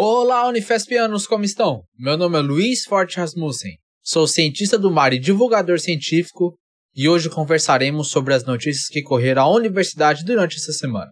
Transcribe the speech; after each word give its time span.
Olá, 0.00 0.46
Unifespianos, 0.46 1.26
como 1.26 1.44
estão? 1.44 1.82
Meu 1.98 2.16
nome 2.16 2.38
é 2.38 2.40
Luiz 2.40 2.84
Forte 2.84 3.16
Rasmussen, 3.16 3.76
sou 4.00 4.28
cientista 4.28 4.78
do 4.78 4.92
mar 4.92 5.12
e 5.12 5.18
divulgador 5.18 5.80
científico, 5.80 6.56
e 6.94 7.08
hoje 7.08 7.28
conversaremos 7.28 8.08
sobre 8.08 8.32
as 8.32 8.44
notícias 8.44 8.86
que 8.86 9.02
correram 9.02 9.42
à 9.42 9.52
universidade 9.52 10.24
durante 10.24 10.54
essa 10.54 10.70
semana. 10.70 11.10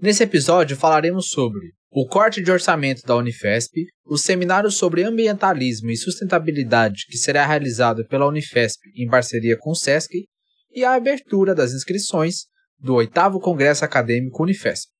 Nesse 0.00 0.22
episódio 0.22 0.74
falaremos 0.74 1.28
sobre 1.28 1.74
o 1.90 2.06
corte 2.06 2.42
de 2.42 2.50
orçamento 2.50 3.02
da 3.02 3.14
Unifesp, 3.14 3.84
o 4.06 4.16
seminário 4.16 4.70
sobre 4.70 5.04
ambientalismo 5.04 5.90
e 5.90 5.96
sustentabilidade 5.98 7.04
que 7.10 7.18
será 7.18 7.44
realizado 7.44 8.06
pela 8.06 8.26
Unifesp 8.26 8.80
em 8.96 9.06
parceria 9.06 9.58
com 9.58 9.72
o 9.72 9.76
SESC 9.76 10.24
e 10.72 10.82
a 10.82 10.94
abertura 10.94 11.54
das 11.54 11.74
inscrições 11.74 12.46
do 12.78 12.94
8 12.94 13.38
Congresso 13.38 13.84
Acadêmico 13.84 14.42
Unifesp. 14.42 14.97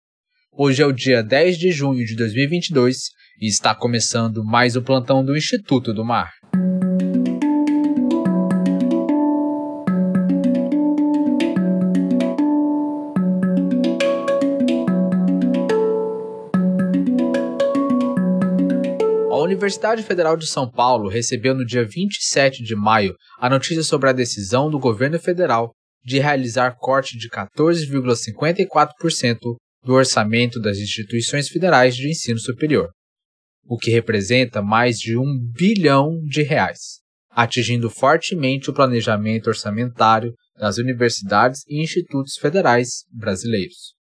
Hoje 0.61 0.83
é 0.83 0.87
o 0.87 0.91
dia 0.91 1.23
10 1.23 1.57
de 1.57 1.71
junho 1.71 2.05
de 2.05 2.17
2022 2.17 3.11
e 3.41 3.47
está 3.47 3.77
começando 3.77 4.45
mais 4.45 4.75
o 4.75 4.83
plantão 4.83 5.25
do 5.25 5.37
Instituto 5.37 5.95
do 5.95 6.05
Mar. 6.05 6.33
A 19.31 19.37
Universidade 19.37 20.03
Federal 20.03 20.37
de 20.37 20.49
São 20.49 20.69
Paulo 20.69 21.09
recebeu 21.09 21.55
no 21.55 21.65
dia 21.65 21.87
27 21.87 22.65
de 22.65 22.75
maio 22.75 23.15
a 23.39 23.49
notícia 23.49 23.85
sobre 23.85 24.11
a 24.11 24.13
decisão 24.13 24.69
do 24.69 24.81
governo 24.81 25.21
federal 25.21 25.71
de 26.05 26.19
realizar 26.19 26.75
corte 26.77 27.17
de 27.17 27.31
14,54% 27.31 29.57
do 29.85 29.93
orçamento 29.93 30.61
das 30.61 30.79
instituições 30.79 31.49
federais 31.49 31.97
de 31.97 32.09
ensino 32.09 32.39
superior, 32.39 32.91
o 33.65 33.77
que 33.77 33.91
representa 33.91 34.63
mais 34.63 34.99
de 34.99 35.17
um 35.17 35.39
bilhão 35.55 36.21
de 36.25 36.43
reais, 36.43 37.01
atingindo 37.31 37.91
fortemente 37.91 38.71
o 38.71 38.73
planejamento 38.73 39.49
orçamentário 39.49 40.35
das 40.59 40.79
universidades 40.79 41.63
e 41.69 41.83
institutos 41.83 42.37
federais 42.37 43.05
brasileiros. 43.13 43.95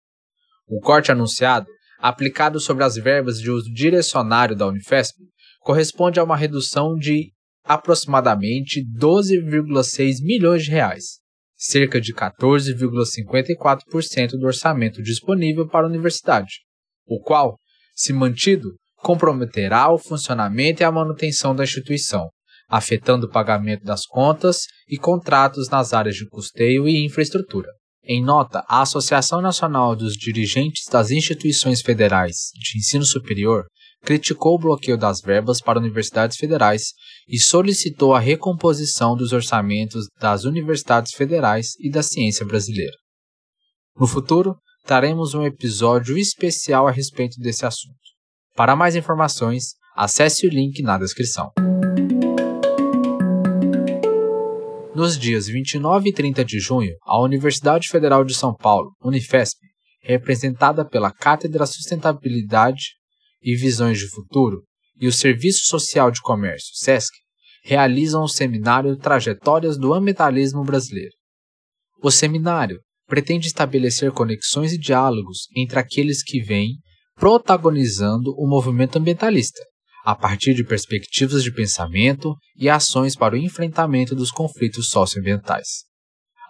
O 0.67 0.79
corte 0.79 1.11
anunciado, 1.11 1.67
aplicado 1.99 2.59
sobre 2.59 2.83
as 2.83 2.95
verbas 2.95 3.39
de 3.39 3.51
uso 3.51 3.71
direcionário 3.71 4.55
da 4.55 4.67
Unifesp, 4.67 5.15
corresponde 5.61 6.19
a 6.19 6.23
uma 6.23 6.37
redução 6.37 6.95
de 6.95 7.31
aproximadamente 7.63 8.83
12,6 8.83 10.23
milhões 10.23 10.63
de 10.63 10.71
reais, 10.71 11.19
cerca 11.57 11.99
de 11.99 12.13
14,54% 12.13 14.37
do 14.39 14.45
orçamento 14.45 15.01
disponível 15.01 15.67
para 15.67 15.87
a 15.87 15.89
universidade, 15.89 16.59
o 17.05 17.19
qual, 17.19 17.57
se 17.95 18.13
mantido, 18.13 18.75
comprometerá 18.97 19.91
o 19.91 19.97
funcionamento 19.97 20.83
e 20.83 20.85
a 20.85 20.91
manutenção 20.91 21.55
da 21.55 21.63
instituição, 21.63 22.29
afetando 22.69 23.25
o 23.25 23.29
pagamento 23.29 23.83
das 23.83 24.05
contas 24.05 24.67
e 24.87 24.97
contratos 24.97 25.67
nas 25.69 25.93
áreas 25.93 26.15
de 26.15 26.27
custeio 26.27 26.87
e 26.87 27.03
infraestrutura. 27.03 27.69
Em 28.03 28.23
nota, 28.23 28.63
a 28.69 28.81
Associação 28.81 29.41
Nacional 29.41 29.95
dos 29.95 30.13
Dirigentes 30.13 30.85
das 30.89 31.09
Instituições 31.11 31.81
Federais 31.81 32.51
de 32.53 32.77
Ensino 32.77 33.03
Superior 33.03 33.65
criticou 34.01 34.55
o 34.55 34.59
bloqueio 34.59 34.97
das 34.97 35.21
verbas 35.21 35.59
para 35.59 35.79
universidades 35.79 36.37
federais 36.37 36.93
e 37.27 37.39
solicitou 37.39 38.13
a 38.13 38.19
recomposição 38.19 39.15
dos 39.15 39.33
orçamentos 39.33 40.07
das 40.19 40.43
universidades 40.43 41.13
federais 41.13 41.71
e 41.79 41.89
da 41.89 42.03
ciência 42.03 42.45
brasileira. 42.45 42.95
No 43.99 44.07
futuro, 44.07 44.55
teremos 44.85 45.33
um 45.33 45.43
episódio 45.43 46.17
especial 46.17 46.87
a 46.87 46.91
respeito 46.91 47.39
desse 47.39 47.65
assunto. 47.65 47.95
Para 48.55 48.75
mais 48.75 48.95
informações, 48.95 49.75
acesse 49.95 50.47
o 50.47 50.49
link 50.49 50.81
na 50.81 50.97
descrição. 50.97 51.51
Nos 54.95 55.15
dias 55.15 55.45
29 55.45 56.09
e 56.09 56.13
30 56.13 56.43
de 56.43 56.59
junho, 56.59 56.95
a 57.03 57.21
Universidade 57.21 57.87
Federal 57.87 58.23
de 58.23 58.33
São 58.33 58.55
Paulo, 58.55 58.93
Unifesp, 59.03 59.59
representada 60.01 60.83
pela 60.83 61.11
Cátedra 61.11 61.67
Sustentabilidade 61.67 62.95
e 63.41 63.55
Visões 63.55 63.99
de 63.99 64.09
Futuro 64.09 64.63
e 64.99 65.07
o 65.07 65.13
Serviço 65.13 65.65
Social 65.65 66.11
de 66.11 66.21
Comércio, 66.21 66.75
SESC, 66.75 67.13
realizam 67.63 68.23
o 68.23 68.27
seminário 68.27 68.95
Trajetórias 68.97 69.77
do 69.77 69.93
Ambientalismo 69.93 70.63
Brasileiro. 70.63 71.13
O 72.01 72.09
seminário 72.09 72.79
pretende 73.07 73.47
estabelecer 73.47 74.11
conexões 74.11 74.73
e 74.73 74.77
diálogos 74.77 75.47
entre 75.55 75.79
aqueles 75.79 76.23
que 76.23 76.41
vêm 76.41 76.77
protagonizando 77.15 78.31
o 78.37 78.47
movimento 78.47 78.97
ambientalista, 78.97 79.59
a 80.05 80.15
partir 80.15 80.53
de 80.53 80.63
perspectivas 80.63 81.43
de 81.43 81.51
pensamento 81.51 82.35
e 82.55 82.69
ações 82.69 83.15
para 83.15 83.35
o 83.35 83.37
enfrentamento 83.37 84.15
dos 84.15 84.31
conflitos 84.31 84.89
socioambientais. 84.89 85.85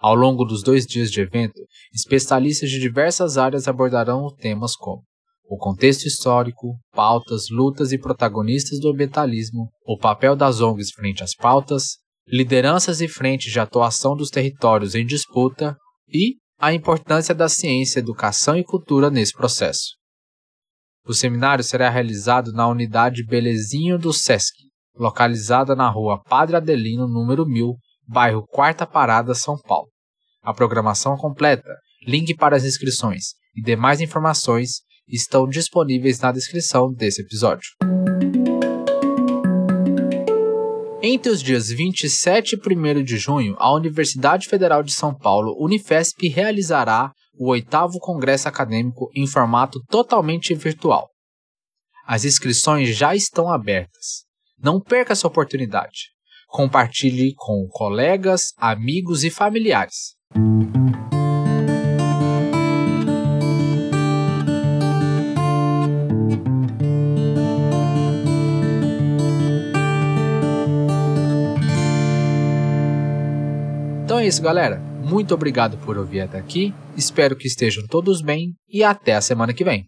Ao 0.00 0.14
longo 0.14 0.44
dos 0.44 0.62
dois 0.62 0.86
dias 0.86 1.10
de 1.10 1.20
evento, 1.20 1.60
especialistas 1.92 2.70
de 2.70 2.78
diversas 2.78 3.36
áreas 3.36 3.66
abordarão 3.66 4.32
temas 4.36 4.76
como 4.76 5.02
o 5.48 5.56
contexto 5.56 6.06
histórico, 6.06 6.78
pautas, 6.92 7.46
lutas 7.50 7.90
e 7.90 7.98
protagonistas 7.98 8.78
do 8.78 8.90
ambientalismo, 8.90 9.70
o 9.86 9.96
papel 9.96 10.36
das 10.36 10.60
ONGs 10.60 10.92
frente 10.92 11.24
às 11.24 11.34
pautas, 11.34 11.96
lideranças 12.26 13.00
e 13.00 13.08
frentes 13.08 13.50
de 13.50 13.58
atuação 13.58 14.14
dos 14.14 14.28
territórios 14.28 14.94
em 14.94 15.06
disputa 15.06 15.74
e 16.06 16.34
a 16.60 16.74
importância 16.74 17.34
da 17.34 17.48
ciência, 17.48 17.98
educação 17.98 18.58
e 18.58 18.64
cultura 18.64 19.08
nesse 19.08 19.32
processo. 19.32 19.96
O 21.06 21.14
seminário 21.14 21.64
será 21.64 21.88
realizado 21.88 22.52
na 22.52 22.68
unidade 22.68 23.24
Belezinho 23.24 23.98
do 23.98 24.12
SESC, 24.12 24.52
localizada 24.94 25.74
na 25.74 25.88
rua 25.88 26.22
Padre 26.22 26.56
Adelino, 26.56 27.08
número 27.08 27.46
1000, 27.46 27.74
bairro 28.06 28.44
Quarta 28.46 28.86
Parada, 28.86 29.34
São 29.34 29.56
Paulo. 29.56 29.88
A 30.42 30.52
programação 30.52 31.16
completa, 31.16 31.74
link 32.06 32.34
para 32.34 32.56
as 32.56 32.64
inscrições 32.64 33.28
e 33.56 33.62
demais 33.62 34.02
informações 34.02 34.82
estão 35.08 35.48
disponíveis 35.48 36.20
na 36.20 36.32
descrição 36.32 36.92
desse 36.92 37.22
episódio. 37.22 37.70
Entre 41.00 41.30
os 41.30 41.42
dias 41.42 41.68
27 41.68 42.56
e 42.56 43.00
1 43.00 43.04
de 43.04 43.16
junho, 43.16 43.54
a 43.58 43.72
Universidade 43.72 44.48
Federal 44.48 44.82
de 44.82 44.92
São 44.92 45.14
Paulo, 45.14 45.56
Unifesp, 45.58 46.28
realizará 46.28 47.12
o 47.38 47.48
oitavo 47.48 47.98
Congresso 48.00 48.48
Acadêmico 48.48 49.08
em 49.14 49.26
formato 49.26 49.80
totalmente 49.88 50.52
virtual. 50.54 51.08
As 52.04 52.24
inscrições 52.24 52.96
já 52.96 53.14
estão 53.14 53.50
abertas. 53.50 54.24
Não 54.58 54.80
perca 54.80 55.12
essa 55.12 55.28
oportunidade. 55.28 56.10
Compartilhe 56.48 57.32
com 57.36 57.68
colegas, 57.70 58.52
amigos 58.56 59.22
e 59.22 59.30
familiares. 59.30 60.17
Então 74.08 74.18
é 74.18 74.26
isso, 74.26 74.40
galera. 74.40 74.78
Muito 75.04 75.34
obrigado 75.34 75.76
por 75.84 75.98
ouvir 75.98 76.22
até 76.22 76.38
aqui. 76.38 76.72
Espero 76.96 77.36
que 77.36 77.46
estejam 77.46 77.86
todos 77.86 78.22
bem 78.22 78.54
e 78.66 78.82
até 78.82 79.14
a 79.14 79.20
semana 79.20 79.52
que 79.52 79.62
vem. 79.62 79.84